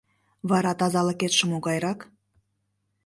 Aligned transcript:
—Вара 0.49 0.71
тазалыкетше 0.79 1.43
могайрак? 1.51 1.99